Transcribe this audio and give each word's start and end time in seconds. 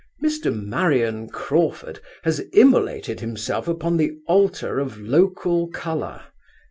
Mr. 0.19 0.51
Marion 0.51 1.29
Crawford 1.29 1.99
has 2.23 2.43
immolated 2.53 3.19
himself 3.19 3.67
upon 3.67 3.97
the 3.97 4.13
altar 4.25 4.79
of 4.79 4.97
local 4.99 5.67
colour. 5.67 6.23